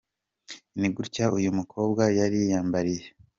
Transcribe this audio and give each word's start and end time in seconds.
Ni 0.79 0.87
gutya 0.95 1.25
uyu 1.37 1.49
mukobwa 1.59 2.03
yari 2.19 2.35
yiyambariye. 2.41 3.05